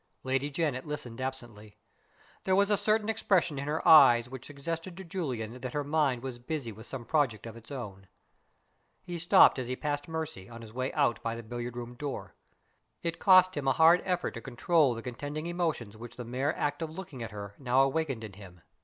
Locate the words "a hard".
13.67-14.01